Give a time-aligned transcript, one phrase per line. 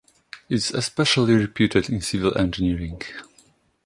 [0.49, 3.03] It is especially reputed in civil engineering.